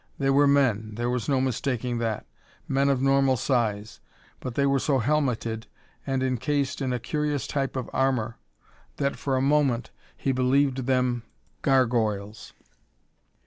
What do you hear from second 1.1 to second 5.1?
was no mistaking that men of normal size, but they were so